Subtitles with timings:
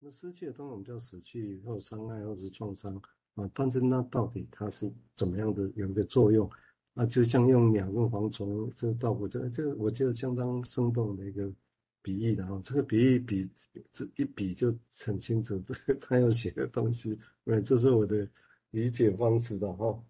[0.00, 2.94] 那失去的当然我们叫死去或伤害或者是创伤
[3.34, 6.48] 啊，但是那到底它是怎么样的有一个作用
[6.94, 7.04] 啊？
[7.06, 11.52] 就像用鸟跟蝗虫，这个倒过这这个我觉得相当生动的一个
[12.00, 13.48] 比喻的啊，这个比喻比
[13.92, 14.72] 这一比就
[15.04, 15.60] 很清楚，
[16.00, 18.28] 他要写的东西，对，这是我的
[18.70, 20.00] 理解方式的哈。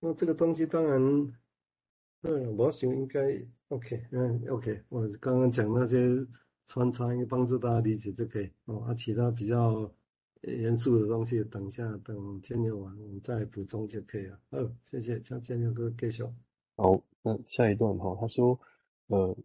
[0.00, 1.00] 那这个东西当然，
[2.22, 6.26] 嗯，模型应该 OK，嗯，OK，我刚刚讲那些。
[6.70, 9.90] 穿插一个帮助大家理解就可以哦，啊，其他比较
[10.42, 14.38] 严肃的东西，等一下等建六完，我们再补充就可以了。
[14.52, 16.32] 好，谢谢，向建六哥介绍。
[16.76, 18.60] 好，那下一段哈，他说，
[19.08, 19.36] 呃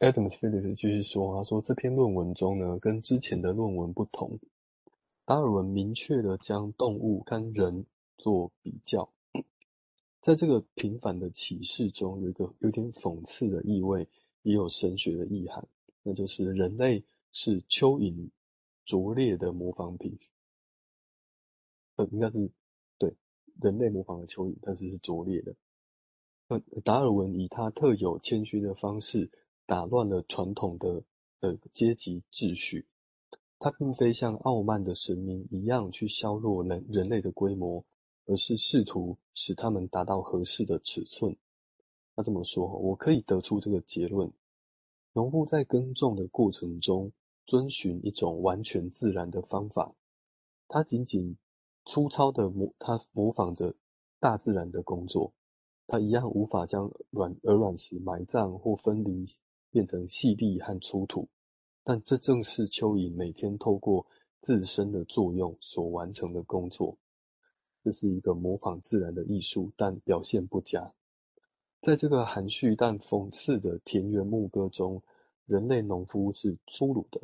[0.00, 4.40] ，Adam Phillips 继续说，他说这篇论文中呢，跟之前的论文不同，
[5.24, 7.86] 达尔文明确的将动物跟人
[8.18, 9.08] 做比较，
[10.20, 14.08] 在这个平凡的启示中，有一个有点讽刺的意味，
[14.42, 15.64] 也有神学的意涵。
[16.02, 18.30] 那就是人类是蚯蚓
[18.84, 20.18] 拙劣的模仿品，
[21.96, 22.50] 呃，应该是
[22.98, 23.14] 对
[23.60, 25.54] 人类模仿的蚯蚓，但是是拙劣的。
[26.82, 29.30] 达尔文以他特有谦虚的方式
[29.66, 31.04] 打乱了传统的
[31.38, 32.88] 呃阶级秩序，
[33.60, 37.84] 他并非像傲慢的神明一样去削弱人人类的规模，
[38.26, 41.36] 而是试图使他们达到合适的尺寸。
[42.16, 44.32] 那这么说，我可以得出这个结论。
[45.12, 47.12] 农户在耕种的过程中，
[47.44, 49.94] 遵循一种完全自然的方法。
[50.68, 51.36] 他仅仅
[51.84, 53.74] 粗糙的模，他模仿着
[54.20, 55.32] 大自然的工作。
[55.88, 59.26] 他一样无法将卵鹅卵石埋葬或分离，
[59.72, 61.28] 变成细粒和出土。
[61.82, 64.06] 但这正是蚯蚓每天透过
[64.38, 66.96] 自身的作用所完成的工作。
[67.82, 70.94] 这是一个模仿自然的艺术，但表现不佳。
[71.80, 75.02] 在这个含蓄但讽刺的田园牧歌中，
[75.46, 77.18] 人类农夫是粗鲁的。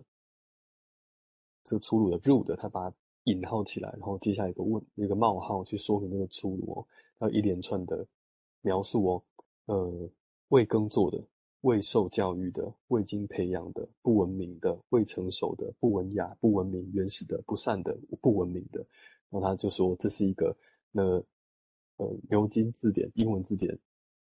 [1.63, 2.91] 这粗鲁的 rude，他把
[3.25, 6.87] 引号起来，然后接下来一个问一个冒号去说明那个粗鲁哦，
[7.19, 8.07] 还有一连串的
[8.63, 9.23] 描述哦，
[9.67, 10.11] 呃，
[10.49, 11.23] 未耕作的、
[11.61, 18.79] 未受教育的、未经培养的、不文明的、未成熟的、不文雅、不文明、原始的、不善的、不文明的，
[19.29, 20.57] 然后他就说这是一个
[20.93, 21.03] 那
[21.97, 23.79] 呃牛津字典英文字典。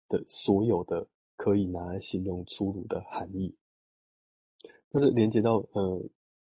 [0.07, 3.55] 的所有的可以拿来形容粗鲁的含义，
[4.91, 6.01] 那是连接到呃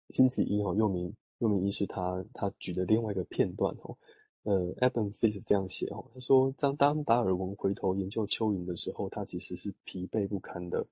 [0.10, 3.96] 星期一哈，又名又名医师他他举的另外一个片段哈，
[4.44, 10.86] 呃，Adam Phillips 这样写哈，他说当当达尔文回头研究蚯蚓的时候，他其实是疲惫不堪的。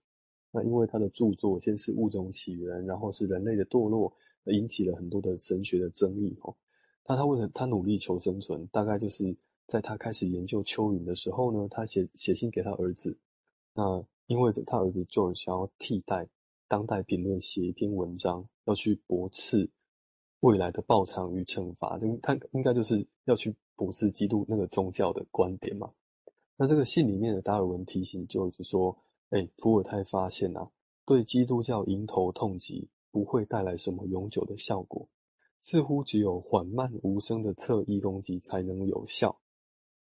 [0.52, 4.14] 那因为他的著作先是物种起源，然后是人类的堕落，
[4.46, 6.56] 引起了很多的神学的争议哦。
[7.08, 9.36] 那他为了他努力求生存，大概就是。
[9.70, 13.20] 在他开始研究蚯蚓的时候呢，他写写信给他儿子。
[13.76, 16.28] 那因为他儿子就想要替代
[16.68, 19.70] 当代评论写一篇文章，要去驳斥
[20.40, 22.00] 未来的报偿与惩罚。
[22.24, 25.92] 他应该就是要去驳斥基督那个宗教的观点嘛。
[26.58, 28.98] 那这个信里面的达尔文提醒 George 说
[29.30, 30.72] ：“哎，伏尔泰发现啊，
[31.06, 35.08] 对基督教迎头痛击不会带来什么永久的效果，
[35.60, 39.40] 似乎只有缓慢无声的侧翼攻击才能有效。”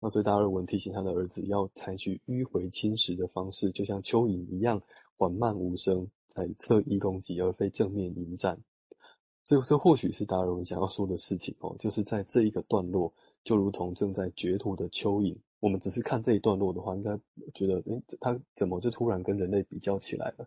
[0.01, 4.81] 那所以达尔文提醒他的儿子要采取迂回侵蚀的方式，就像蚯蚓一样
[5.17, 8.61] 缓慢无声，在侧翼攻击，而非正面迎战。
[9.43, 15.37] 所以这或许是达尔文想要说的事情哦，就是在这一个段落，就如同正在掘土的蚯蚓。
[15.61, 17.19] 我们只是看这一段落的话，应该
[17.55, 20.47] 觉得，诶，他怎么就突然跟人类比较起来了？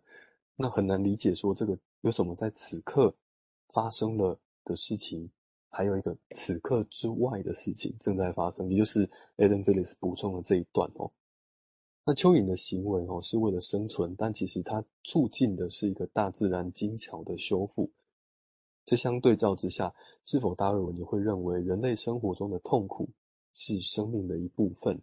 [0.56, 3.14] 那很难理解说这个有什么在此刻
[3.74, 5.30] 发生了的事情。
[5.82, 11.10] 还有一个此刻之外的事情正在发生，也就是 Adam Phillips 补充的这一段哦。
[12.06, 17.90] 那蚯蚓的行为哦是为了生存，但其实它促进的是一个大自然精巧的修复。
[18.86, 19.92] 这相对照之下，
[20.24, 23.10] 是否达尔文也会认为人类生活中的痛苦
[23.52, 25.02] 是生命的一部分？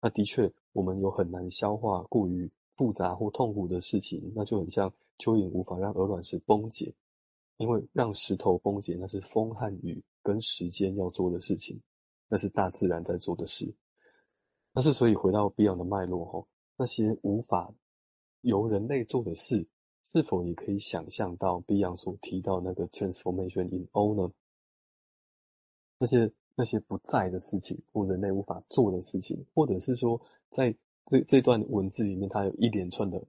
[0.00, 6.92] 那的确，我们有很难消化过于复杂或痛苦的事情，那就很像蚯蚓无法让鹅卵石崩解。
[7.58, 11.80] 因为让石头崩解，那是风和雨跟时间要做的事情，
[12.28, 13.74] 那是大自然在做的事。
[14.72, 17.74] 但是，所以回到 Beyond 的脉络吼，那些无法
[18.42, 19.66] 由人类做的事，
[20.02, 24.32] 是否也可以想象到 Beyond 所提到那个 transformation in all 呢？
[25.98, 30.72] 那些那些不在的事情，或人类无法做的事情，或者是说，在
[31.06, 33.20] 这这段文字里面，它有一连串的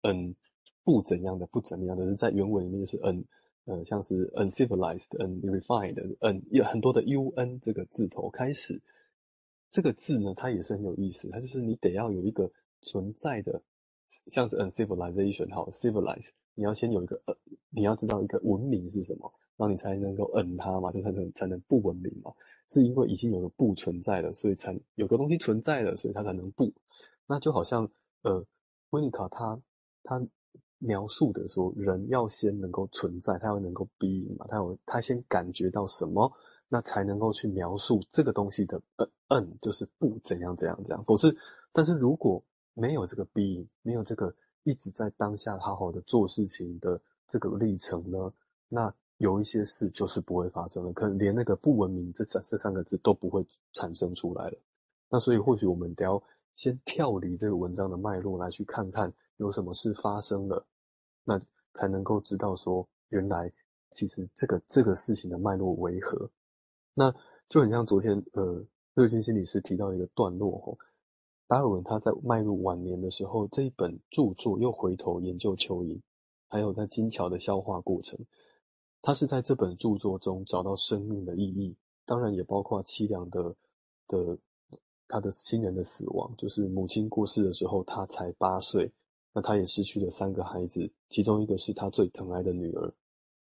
[0.00, 0.34] 嗯
[0.82, 3.22] 不怎样的不怎么样的，是在原文里面是嗯。
[3.66, 8.80] 呃，像是 uncivilized unrefined 嗯，有很多的 un 这个字头开始，
[9.70, 12.50] 这个字呢，它也是很有意思，它就是你得要有一个
[12.82, 13.60] 存在的，
[14.30, 17.36] 像是 uncivilization，好，civilize，你要先有一个呃，
[17.70, 22.32] 你要知道一个文明是什么，然后你才能够摁它嘛，就才能才能不文明嘛。
[22.68, 26.72] 是因为已经有个不存在了，所以才有个东西存在了，所以它才能不。
[27.26, 27.88] 那就好像
[28.22, 28.44] 呃，
[28.90, 29.60] 维尼卡他
[30.02, 30.24] 他
[30.78, 34.06] 描述的说，人要先能够存在，他要能够 be
[34.38, 36.30] 嘛，他有他先感觉到什么，
[36.68, 41.04] 那才能够去描述这个东西的呃嗯，就是不怎样怎样怎样。
[41.04, 41.34] 否则，
[41.72, 42.42] 但是如果
[42.74, 44.34] 没有这个 be，没有这个
[44.64, 48.32] 一直在当下好好的做事情的这个历程呢，
[48.68, 54.58] 那有一些事就是不会发生了，可能连那个不文明这三这三个字都不会产生出来了。
[55.08, 56.22] 那所以或许我们得要。
[56.56, 60.66] 先跳离这个文章的脉络来去看看有什么事发生了，
[61.22, 61.38] 那
[61.74, 63.52] 才能够知道说原来
[63.90, 66.30] 其实这个这个事情的脉络为何。
[66.94, 67.14] 那
[67.50, 68.64] 就很像昨天呃
[68.94, 70.78] 热心心理师提到一个段落吼，
[71.46, 76.00] 达尔文他在迈入晚年的时候，这一本著作又回头研究蚯蚓，
[76.48, 78.18] 还有在金桥的消化过程，
[79.02, 81.76] 他是在这本著作中找到生命的意义，
[82.06, 83.54] 当然也包括凄凉的
[84.08, 84.38] 的。
[85.08, 88.90] 他的亲人的死亡，就是母亲过世的时候，他才八岁，
[89.32, 92.92] 那他也失去了三个孩子，其中一个是他最疼爱的女儿。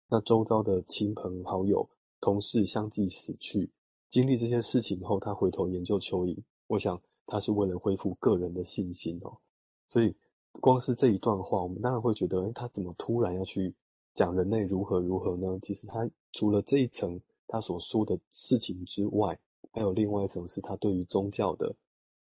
[0.09, 1.89] 那周遭的亲朋好友、
[2.21, 3.71] 同事相继死去，
[4.09, 6.37] 经历这些事情后，他回头研究蚯蚓，
[6.67, 9.39] 我想他是为了恢复个人的信心哦。
[9.87, 10.15] 所以，
[10.61, 13.75] 光是这一段话，我们当然会觉得，诶，他怎么突然要去
[14.15, 15.59] 讲人类如何如何呢？
[15.63, 19.39] 其实他除了这一层他所说的事情之外，
[19.73, 21.75] 还有另外一层是他对于宗教的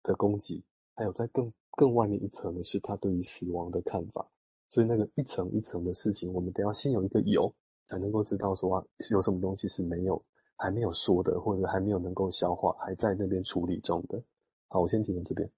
[0.02, 0.64] 的攻击，
[0.96, 4.28] 还有在更更外面一层的是他对于死亡的看法。
[4.70, 7.54] 所以那个一层一层的事情，我们得要先有一个有，
[7.88, 10.22] 才能够知道说啊，有什么东西是没有
[10.56, 14.22] 还没有说的，或者还没有能够消化，还在那边处理中的。
[14.68, 15.50] 好，我先停在这边。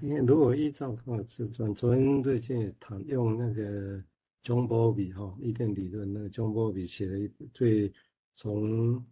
[0.00, 3.98] 因为如果依照他的自传，昨天最近也谈用那个
[4.44, 7.92] John Bowlby 哈，伊甸理论那个 John Bowlby 写了一最
[8.36, 9.04] 从。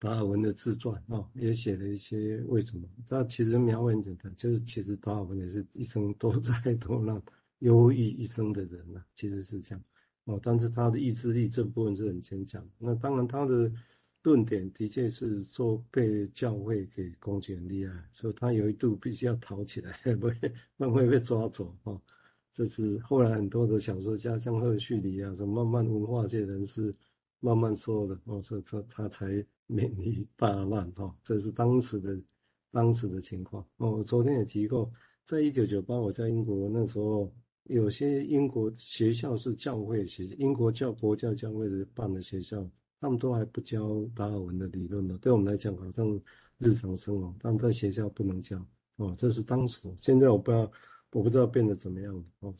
[0.00, 2.88] 达尔文的自传啊，也写了一些为什么。
[3.06, 7.22] 他其实描绘很简单，就是其实达尔文也是一生都在多难
[7.58, 9.84] 忧郁一生的人呐，其实是这样
[10.24, 10.40] 哦。
[10.42, 12.66] 但是他的意志力这部分是很坚强。
[12.78, 13.70] 那当然他的
[14.22, 20.34] 论点的确是说被教会给攻击很厉害，所以他有一度必须要逃起来， 不会
[20.78, 22.00] 慢慢被抓走啊。
[22.52, 26.94] 这是后来很多的小说家，像赫胥黎啊，什么慢慢文化界人士
[27.40, 29.44] 慢慢说的哦，所以他他才。
[29.72, 32.20] 免于大难哈，这是当时的
[32.72, 33.98] 当时的情况哦。
[33.98, 34.90] 我昨天也提过，
[35.24, 37.32] 在一九九八，我在英国那时候，
[37.68, 42.68] 有些英国学校是教会学，英国教国教教会的办的学校，
[43.00, 45.16] 他们都还不教达尔文的理论呢。
[45.22, 46.20] 对我们来讲，好像
[46.58, 48.60] 日常生活，但在学校不能教
[48.96, 49.14] 哦。
[49.16, 50.72] 这是当时，现在我不知道，
[51.12, 52.52] 我不知道变得怎么样了哦。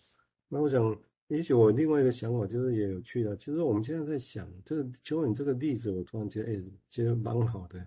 [0.46, 0.96] 那我想。
[1.30, 7.86] 也许我另外一个想法就是也有趣的，其实我们现在在想这个邱伟这个例子，我突然觉得，哎，其实蛮好的，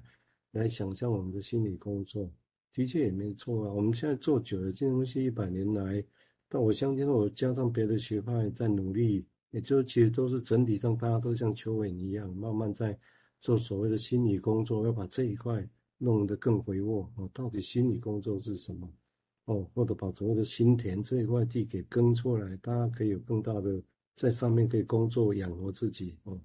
[0.53, 2.31] 来想象我们的心理工作，
[2.71, 3.73] 的确也没错啊。
[3.73, 6.01] 我们现在做久了，这东西一百年来，
[6.47, 12.97] 但我相信我加上别的学派在努力，也就其实都是整体上大家都像邱伟一样，慢慢在
[13.41, 15.67] 做所谓的心理工作，要把这一块
[15.97, 17.11] 弄得更肥沃。
[17.17, 18.89] 哦，到底心理工作是什么？
[19.45, 23.83] 哦，或者把所谓的心田这一块地给耕出来，大家可以有更大的
[24.15, 26.39] 在上面可以工作养活自己哦。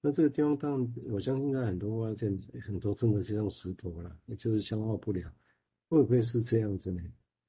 [0.00, 5.32] 那这个地方当然，我相信在很多发现很多真的就像石头了，也就是消化不了。
[5.88, 7.00] 会不会是这样子呢？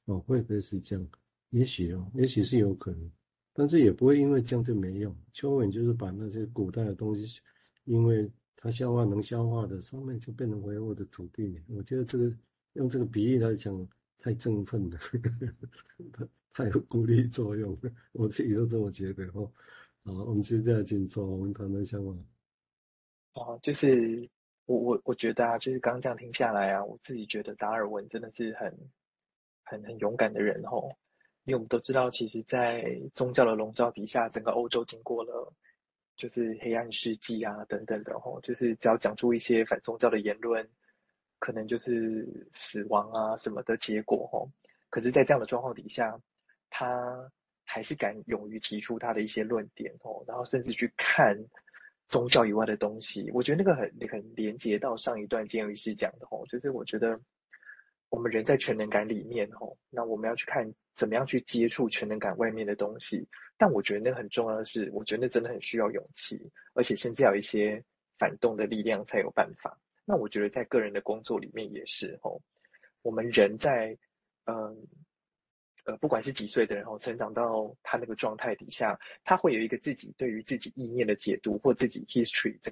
[0.05, 1.07] 哦，会不会是这样？
[1.49, 3.11] 也许哦，也许是有可能，
[3.51, 5.11] 但是也不会因为这样就没用。
[5.33, 7.39] 蚯蚓就是把那些古代的东西，
[7.85, 11.59] 因为它消化能消化的，上面就变成肥沃的土地。
[11.69, 12.31] 我觉得这个
[12.73, 13.87] 用这个比喻来讲。
[14.23, 14.97] 太振奋了，
[16.53, 19.51] 太有鼓励作用了，我自己都这么觉得哦。
[20.05, 22.13] 好，我们现在请从谈谈想法。
[23.33, 24.29] 哦，就是
[24.65, 28.73] 我我我觉得啊，就是刚刚这样听下来啊，我自己觉得达尔文真的是很
[29.65, 30.89] 很很勇敢的人哦。
[31.43, 35.53] 因为我们都知道，其实，在宗教的笼罩底下，整个欧洲经过了
[36.15, 40.65] 就是黑暗世纪啊等等的哦，就是只要讲出一些反宗教的言论。
[41.43, 44.49] 可能就是死亡啊什么的结果吼，
[44.89, 46.17] 可是，在这样的状况底下，
[46.69, 47.29] 他
[47.65, 51.37] 还是敢勇于提出他的一些论点吼，然后甚至去看
[52.07, 53.29] 宗教以外的东西。
[53.33, 57.19] 我觉得那个很很连接到上一段监狱师讲的吼，就是我觉得
[58.07, 63.27] 我们人在全能感里面吼，那我们要去看怎么样去接触全能感外面的东西。
[63.57, 66.39] 但我觉得那个很重要的是，我觉得那真的很需要勇气，
[66.73, 67.83] 而且甚至要一些
[68.17, 69.77] 反动的力量才有办法。
[70.05, 72.39] 那我觉得在个人的工作里面也是哦，
[73.01, 73.97] 我们人在
[74.45, 74.87] 嗯
[75.85, 82.71] 呃，不管是几岁的人哦，成长到他那个状态底下，他会有一个自己对于自己意念的解读或自己 history 整